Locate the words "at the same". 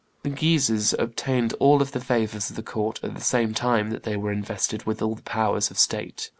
3.03-3.53